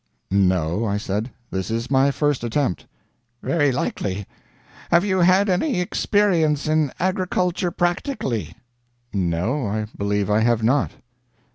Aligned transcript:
"No," 0.31 0.83
I 0.83 0.97
said; 0.97 1.29
"this 1.51 1.69
is 1.69 1.91
my 1.91 2.09
first 2.09 2.43
attempt." 2.43 2.87
"Very 3.43 3.71
likely. 3.71 4.25
Have 4.89 5.05
you 5.05 5.19
had 5.19 5.47
any 5.47 5.79
experience 5.79 6.67
in 6.67 6.91
agriculture 6.99 7.69
practically?" 7.69 8.55
"No; 9.13 9.67
I 9.67 9.85
believe 9.95 10.27
I 10.27 10.39
have 10.39 10.63
not." 10.63 10.93